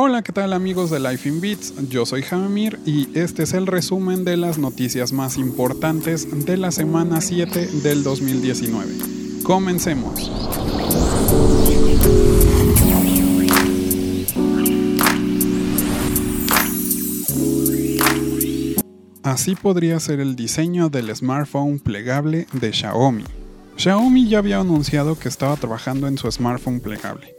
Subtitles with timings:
[0.00, 1.74] Hola, ¿qué tal amigos de Life in Beats?
[1.88, 6.70] Yo soy Jamir y este es el resumen de las noticias más importantes de la
[6.70, 8.94] semana 7 del 2019.
[9.42, 10.30] Comencemos.
[19.24, 23.24] Así podría ser el diseño del smartphone plegable de Xiaomi.
[23.76, 27.34] Xiaomi ya había anunciado que estaba trabajando en su smartphone plegable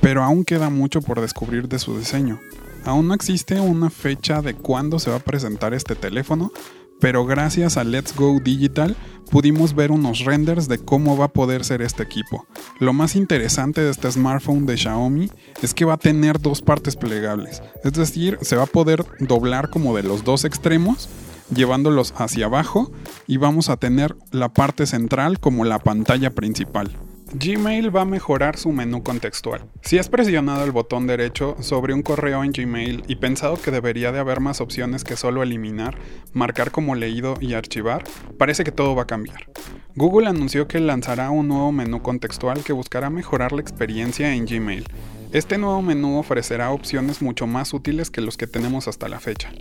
[0.00, 2.40] pero aún queda mucho por descubrir de su diseño.
[2.84, 6.52] Aún no existe una fecha de cuándo se va a presentar este teléfono,
[7.00, 8.96] pero gracias a Let's Go Digital
[9.30, 12.46] pudimos ver unos renders de cómo va a poder ser este equipo.
[12.80, 15.30] Lo más interesante de este smartphone de Xiaomi
[15.62, 19.70] es que va a tener dos partes plegables, es decir, se va a poder doblar
[19.70, 21.08] como de los dos extremos
[21.54, 22.92] llevándolos hacia abajo
[23.26, 26.90] y vamos a tener la parte central como la pantalla principal.
[27.34, 29.66] Gmail va a mejorar su menú contextual.
[29.82, 34.12] Si has presionado el botón derecho sobre un correo en Gmail y pensado que debería
[34.12, 35.98] de haber más opciones que solo eliminar,
[36.32, 38.04] marcar como leído y archivar,
[38.38, 39.46] parece que todo va a cambiar.
[39.94, 44.86] Google anunció que lanzará un nuevo menú contextual que buscará mejorar la experiencia en Gmail.
[45.30, 49.52] Este nuevo menú ofrecerá opciones mucho más útiles que los que tenemos hasta la fecha.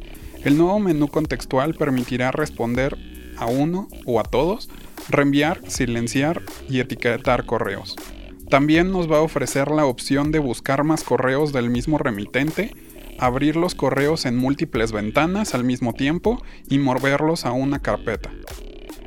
[0.46, 2.98] El nuevo menú contextual permitirá responder
[3.36, 4.70] a uno o a todos
[5.10, 7.96] reenviar, silenciar y etiquetar correos.
[8.50, 12.74] También nos va a ofrecer la opción de buscar más correos del mismo remitente,
[13.20, 18.32] abrir los correos en múltiples ventanas al mismo tiempo y moverlos a una carpeta.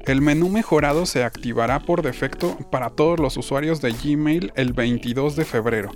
[0.06, 5.36] El menú mejorado se activará por defecto para todos los usuarios de Gmail el 22
[5.36, 5.90] de febrero.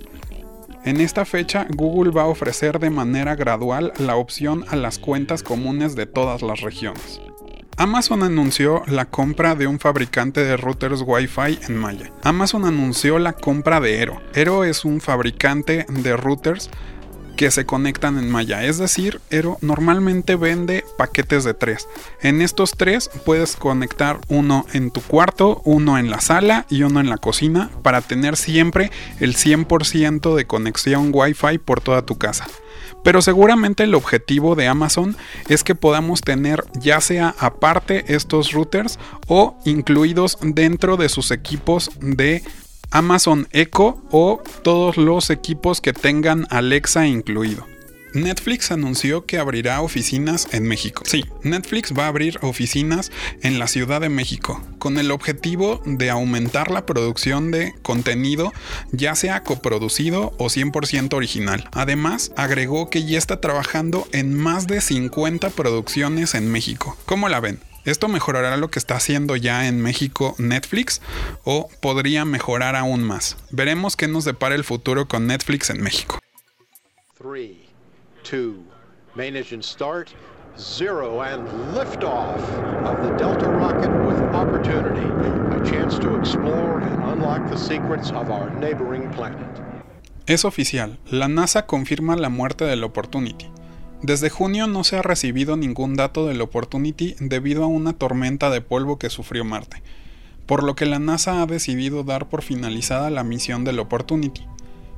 [0.85, 5.41] En esta fecha, Google va a ofrecer de manera gradual la opción a las cuentas
[5.41, 7.19] comunes de todas las regiones.
[7.77, 12.09] Amazon anunció la compra de un fabricante de routers Wi-Fi en Maya.
[12.23, 14.21] Amazon anunció la compra de Ero.
[14.33, 16.69] Ero es un fabricante de routers
[17.35, 18.63] que se conectan en Maya.
[18.63, 21.89] Es decir, Ero normalmente vende paquetes de tres.
[22.21, 27.01] En estos tres puedes conectar uno en tu cuarto, uno en la sala y uno
[27.01, 32.47] en la cocina para tener siempre el 100% de conexión Wi-Fi por toda tu casa.
[33.03, 35.15] Pero seguramente el objetivo de Amazon
[35.47, 41.91] es que podamos tener ya sea aparte estos routers o incluidos dentro de sus equipos
[41.99, 42.43] de
[42.91, 47.74] Amazon Echo o todos los equipos que tengan Alexa incluido.
[48.15, 51.03] Netflix anunció que abrirá oficinas en México.
[51.05, 53.11] Sí, Netflix va a abrir oficinas
[53.41, 58.53] en la Ciudad de México con el objetivo de aumentar la producción de contenido
[58.91, 61.67] ya sea coproducido o 100% original.
[61.73, 66.97] Además, agregó que ya está trabajando en más de 50 producciones en México.
[67.05, 67.59] ¿Cómo la ven?
[67.83, 71.01] ¿Esto mejorará lo que está haciendo ya en México Netflix
[71.43, 73.37] o podría mejorar aún más?
[73.51, 76.19] Veremos qué nos depara el futuro con Netflix en México.
[78.25, 78.63] Two,
[79.15, 80.09] main engine start,
[80.57, 82.41] zero, and liftoff
[82.83, 85.05] of the Delta rocket with opportunity,
[85.55, 89.47] a chance to explore and unlock the secrets of our neighboring planet.
[90.25, 93.47] Es oficial, la NASA confirma la muerte del Opportunity.
[94.01, 98.61] Desde junio no se ha recibido ningún dato del Opportunity debido a una tormenta de
[98.61, 99.83] polvo que sufrió Marte,
[100.47, 104.47] por lo que la NASA ha decidido dar por finalizada la misión del Opportunity.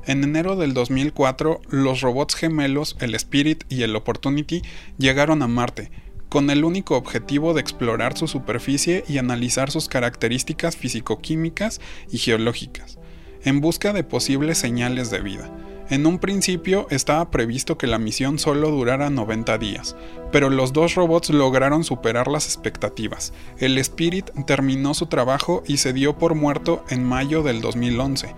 [0.08, 4.62] En enero del 2004, los robots gemelos, el Spirit y el Opportunity,
[4.98, 5.92] llegaron a Marte,
[6.30, 13.00] con el único objetivo de explorar su superficie y analizar sus características físico-químicas y geológicas,
[13.44, 15.52] en busca de posibles señales de vida.
[15.90, 19.98] En un principio estaba previsto que la misión solo durara 90 días,
[20.32, 23.34] pero los dos robots lograron superar las expectativas.
[23.58, 28.36] El Spirit terminó su trabajo y se dio por muerto en mayo del 2011,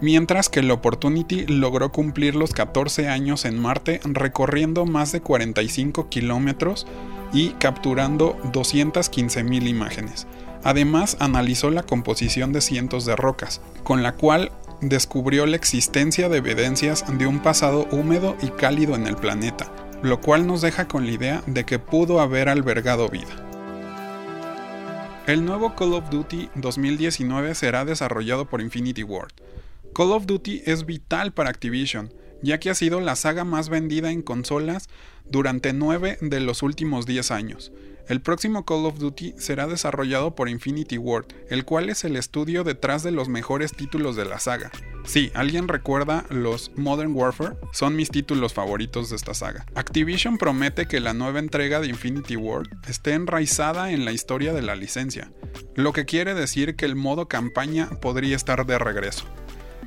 [0.00, 6.08] mientras que el Opportunity logró cumplir los 14 años en Marte recorriendo más de 45
[6.08, 6.86] kilómetros
[7.32, 10.26] y capturando 215.000 imágenes.
[10.64, 14.50] Además, analizó la composición de cientos de rocas, con la cual
[14.80, 19.70] descubrió la existencia de evidencias de un pasado húmedo y cálido en el planeta,
[20.02, 23.44] lo cual nos deja con la idea de que pudo haber albergado vida.
[25.26, 29.32] El nuevo Call of Duty 2019 será desarrollado por Infinity Ward,
[29.98, 34.12] Call of Duty es vital para Activision, ya que ha sido la saga más vendida
[34.12, 34.88] en consolas
[35.28, 37.72] durante 9 de los últimos 10 años.
[38.06, 42.62] El próximo Call of Duty será desarrollado por Infinity Ward, el cual es el estudio
[42.62, 44.70] detrás de los mejores títulos de la saga.
[45.04, 47.56] Si ¿alguien recuerda los Modern Warfare?
[47.72, 49.66] Son mis títulos favoritos de esta saga.
[49.74, 54.62] Activision promete que la nueva entrega de Infinity Ward esté enraizada en la historia de
[54.62, 55.32] la licencia,
[55.74, 59.24] lo que quiere decir que el modo campaña podría estar de regreso.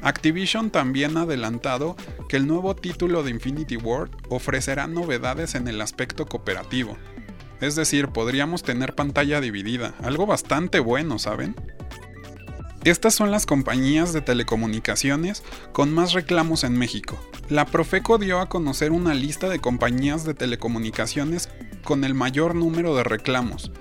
[0.01, 1.95] Activision también ha adelantado
[2.27, 6.98] que el nuevo título de Infinity Ward ofrecerá novedades en el aspecto cooperativo.
[7.59, 11.56] Es decir, podríamos tener pantalla dividida, algo bastante bueno, ¿saben?
[12.83, 17.19] Estas son las compañías de telecomunicaciones con más reclamos en México.
[17.48, 21.50] La Profeco dio a conocer una lista de compañías de telecomunicaciones
[21.83, 23.71] con el mayor número de reclamos,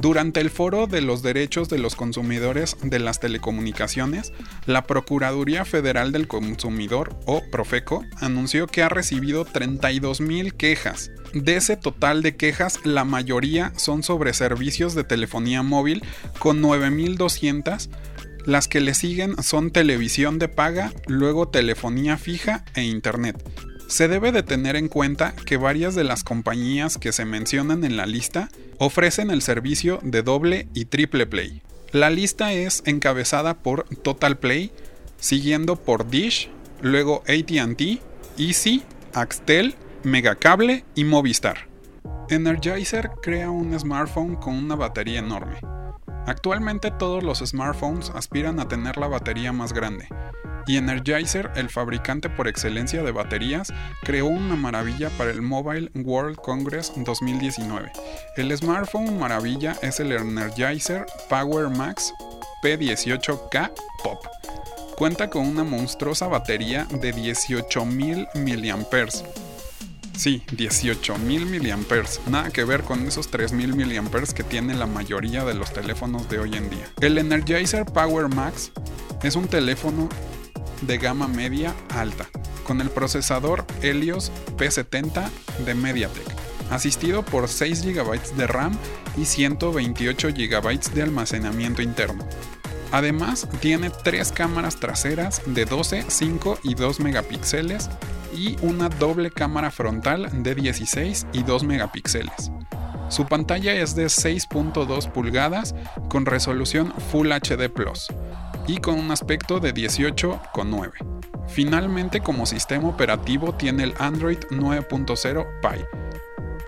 [0.00, 4.32] durante el foro de los derechos de los consumidores de las telecomunicaciones,
[4.64, 11.10] la Procuraduría Federal del Consumidor, o Profeco, anunció que ha recibido 32.000 quejas.
[11.34, 16.04] De ese total de quejas, la mayoría son sobre servicios de telefonía móvil,
[16.38, 17.88] con 9.200,
[18.46, 23.36] las que le siguen son televisión de paga, luego telefonía fija e internet.
[23.88, 27.96] Se debe de tener en cuenta que varias de las compañías que se mencionan en
[27.96, 31.62] la lista ofrecen el servicio de doble y triple play.
[31.92, 34.72] La lista es encabezada por Total Play,
[35.16, 36.50] siguiendo por Dish,
[36.82, 37.80] luego ATT,
[38.36, 38.82] Easy,
[39.14, 41.66] Axtel, Megacable y Movistar.
[42.28, 45.60] Energizer crea un smartphone con una batería enorme.
[46.26, 50.08] Actualmente todos los smartphones aspiran a tener la batería más grande,
[50.68, 53.72] y Energizer, el fabricante por excelencia de baterías,
[54.02, 57.90] creó una maravilla para el Mobile World Congress 2019.
[58.36, 62.12] El smartphone maravilla es el Energizer Power Max
[62.62, 63.72] P18K
[64.04, 64.24] Pop.
[64.96, 69.08] Cuenta con una monstruosa batería de 18.000 mAh.
[70.18, 72.30] Sí, 18.000 mAh.
[72.30, 76.40] Nada que ver con esos 3.000 mAh que tiene la mayoría de los teléfonos de
[76.40, 76.90] hoy en día.
[77.00, 78.70] El Energizer Power Max
[79.22, 80.10] es un teléfono
[80.82, 82.28] de gama media alta,
[82.64, 85.28] con el procesador Helios P70
[85.64, 86.26] de MediaTek,
[86.70, 88.76] asistido por 6 GB de RAM
[89.16, 92.24] y 128 GB de almacenamiento interno.
[92.90, 97.90] Además, tiene tres cámaras traseras de 12, 5 y 2 megapíxeles
[98.34, 102.50] y una doble cámara frontal de 16 y 2 megapíxeles.
[103.10, 105.74] Su pantalla es de 6.2 pulgadas
[106.08, 108.08] con resolución Full HD Plus
[108.68, 110.92] y con un aspecto de 18,9.
[111.48, 115.86] Finalmente como sistema operativo tiene el Android 9.0 Pie.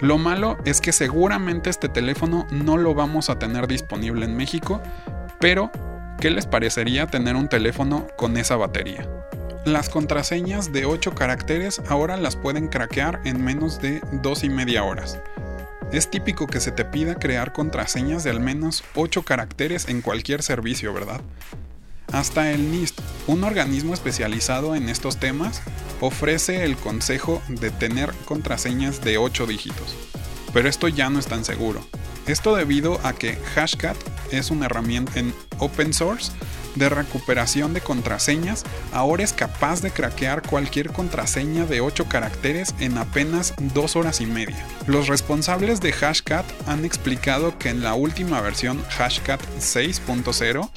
[0.01, 4.81] Lo malo es que seguramente este teléfono no lo vamos a tener disponible en México,
[5.39, 5.71] pero
[6.19, 9.07] ¿qué les parecería tener un teléfono con esa batería?
[9.67, 14.85] Las contraseñas de 8 caracteres ahora las pueden craquear en menos de 2 y media
[14.85, 15.19] horas.
[15.93, 20.43] Es típico que se te pida crear contraseñas de al menos 8 caracteres en cualquier
[20.43, 21.21] servicio, ¿verdad?
[22.13, 25.63] Hasta el NIST, un organismo especializado en estos temas,
[26.01, 29.95] ofrece el consejo de tener contraseñas de 8 dígitos.
[30.53, 31.87] Pero esto ya no es tan seguro.
[32.27, 33.97] Esto debido a que Hashcat
[34.33, 36.33] es una herramienta en open source
[36.75, 42.99] de recuperación de contraseñas, ahora es capaz de craquear cualquier contraseña de 8 caracteres en
[42.99, 44.65] apenas 2 horas y media.
[44.87, 50.71] Los responsables de Hashcat han explicado que en la última versión Hashcat 6.0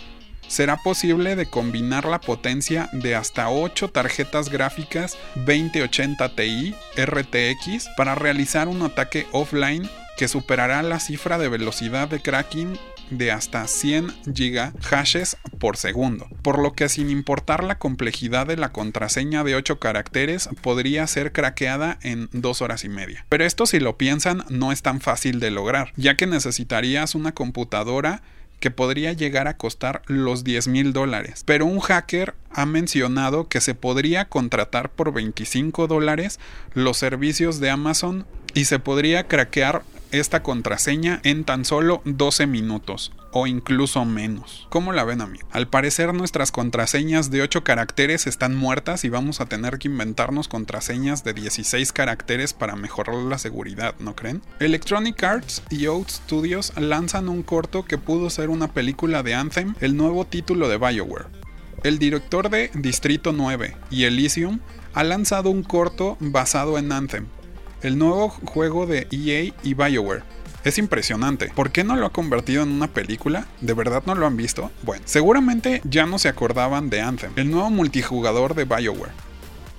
[0.54, 8.14] será posible de combinar la potencia de hasta 8 tarjetas gráficas 2080 Ti RTX para
[8.14, 12.78] realizar un ataque offline que superará la cifra de velocidad de cracking
[13.10, 18.72] de hasta 100 GHz por segundo, por lo que sin importar la complejidad de la
[18.72, 23.26] contraseña de 8 caracteres podría ser craqueada en 2 horas y media.
[23.28, 27.34] Pero esto si lo piensan no es tan fácil de lograr, ya que necesitarías una
[27.34, 28.22] computadora
[28.64, 31.44] que podría llegar a costar los 10 mil dólares.
[31.46, 36.40] Pero un hacker ha mencionado que se podría contratar por 25 dólares
[36.74, 43.12] los servicios de Amazon y se podría craquear esta contraseña en tan solo 12 minutos
[43.34, 44.68] o incluso menos.
[44.70, 45.40] ¿Cómo la ven a mí?
[45.52, 50.48] Al parecer nuestras contraseñas de 8 caracteres están muertas y vamos a tener que inventarnos
[50.48, 54.42] contraseñas de 16 caracteres para mejorar la seguridad, ¿no creen?
[54.60, 59.74] Electronic Arts y Out Studios lanzan un corto que pudo ser una película de Anthem,
[59.82, 61.26] el nuevo título de BioWare.
[61.84, 64.60] El director de Distrito 9 y Elysium
[64.94, 67.26] ha lanzado un corto basado en Anthem,
[67.82, 70.24] el nuevo juego de EA y BioWare.
[70.64, 71.52] Es impresionante.
[71.54, 73.48] ¿Por qué no lo ha convertido en una película?
[73.60, 74.72] ¿De verdad no lo han visto?
[74.84, 79.12] Bueno, seguramente ya no se acordaban de Anthem, el nuevo multijugador de BioWare.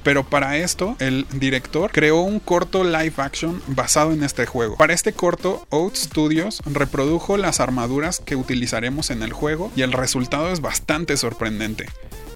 [0.02, 4.76] Pero para esto, el director creó un corto live action basado en este juego.
[4.76, 9.92] Para este corto, Out Studios reprodujo las armaduras que utilizaremos en el juego y el
[9.92, 11.86] resultado es bastante sorprendente.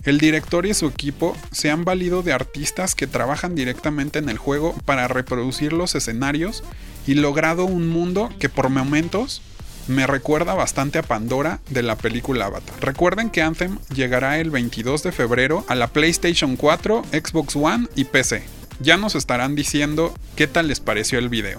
[0.05, 4.39] El director y su equipo se han valido de artistas que trabajan directamente en el
[4.39, 6.65] juego para reproducir los escenarios
[7.09, 9.41] y logrado un mundo que por momentos
[9.89, 12.75] Me recuerda bastante a Pandora de la película Avatar.
[12.83, 18.05] Recuerden que Anthem llegará el 22 de febrero a la PlayStation 4, Xbox One y
[18.05, 18.43] PC.
[18.81, 21.57] Ya nos estarán diciendo qué tal les pareció el video.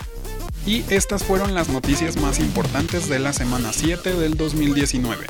[0.67, 5.25] Y estas fueron las noticias más importantes de la semana 7 del 2019.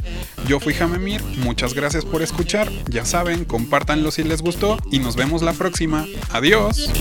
[0.45, 5.15] Yo fui Jamemir, muchas gracias por escuchar, ya saben, compártanlo si les gustó y nos
[5.15, 6.05] vemos la próxima.
[6.31, 6.91] Adiós.